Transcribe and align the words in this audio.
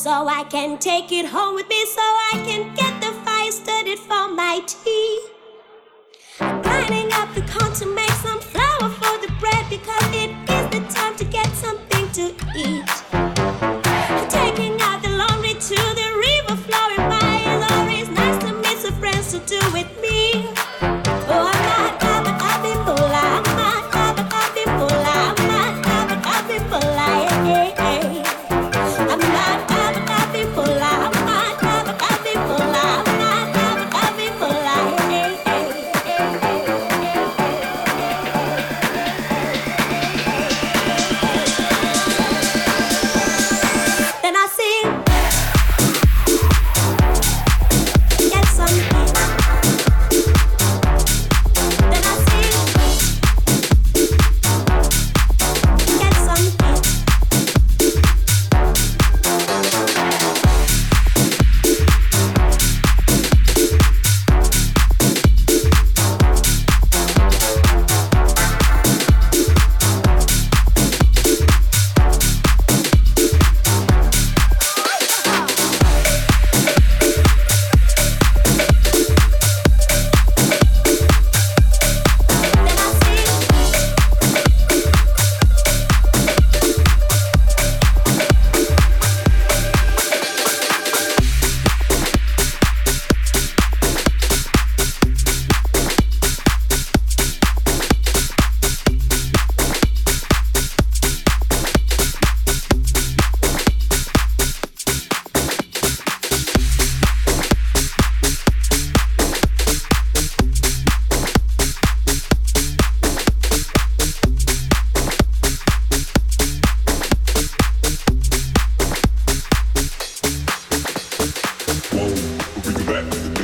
so 0.00 0.26
I 0.26 0.44
can 0.44 0.78
take 0.78 1.12
it 1.12 1.26
home. 1.26 1.49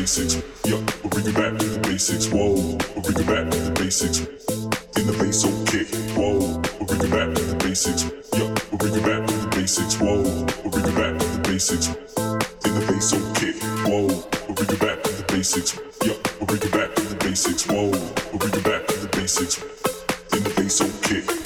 basics. 0.07 0.37
Yeah, 0.65 0.79
we 1.03 1.11
bring 1.11 1.27
it 1.27 1.35
back 1.35 1.59
to 1.59 1.67
the 1.67 1.81
basics. 1.83 2.29
Whoa, 2.31 2.55
we 2.95 3.03
bring 3.03 3.19
it 3.19 3.27
back 3.27 3.51
to 3.51 3.59
the 3.59 3.73
basics. 3.75 4.21
In 4.95 5.03
the 5.03 5.15
bass, 5.19 5.43
okay. 5.43 5.83
Whoa, 6.15 6.63
we 6.79 6.87
bring 6.87 7.03
it 7.03 7.11
back 7.11 7.35
to 7.35 7.43
the 7.43 7.57
basics. 7.59 8.05
Yeah, 8.39 8.55
we 8.71 8.79
bring 8.79 8.95
it 8.95 9.03
back 9.03 9.27
to 9.27 9.35
the 9.35 9.49
basics. 9.51 9.99
Whoa, 9.99 10.23
we 10.63 10.71
bring 10.71 10.87
it 10.87 10.95
back 10.95 11.19
to 11.19 11.27
the 11.27 11.43
basics. 11.43 11.89
In 11.91 12.73
the 12.79 12.83
bass, 12.87 13.11
okay. 13.19 13.53
Whoa, 13.83 14.07
we 14.47 14.55
bring 14.55 14.71
it 14.71 14.79
back 14.79 15.03
to 15.03 15.11
the 15.11 15.25
basics. 15.27 15.75
Yeah, 16.07 16.15
we 16.39 16.47
bring 16.47 16.63
it 16.63 16.71
back 16.71 16.95
to 16.95 17.03
the 17.03 17.17
basics. 17.19 17.67
Whoa, 17.67 17.91
we 18.31 18.39
bring 18.39 18.55
it 18.55 18.63
back 18.63 18.87
to 18.87 18.95
the 19.03 19.11
basics. 19.11 19.59
In 19.59 20.43
the 20.47 20.55
bass, 20.55 20.79
okay. 20.87 21.46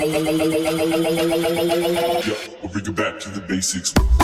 Yeah, 2.27 2.35
we'll 2.61 2.71
bring 2.71 2.85
it 2.85 2.95
back 2.95 3.19
to 3.21 3.29
the 3.29 3.41
basics. 3.47 4.18